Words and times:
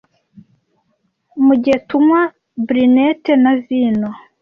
mugihe 1.45 1.77
tunywa 1.89 2.21
brunette 2.65 3.31
na 3.43 3.51
vino 3.65 4.09